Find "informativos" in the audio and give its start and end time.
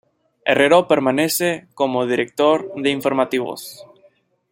2.89-3.85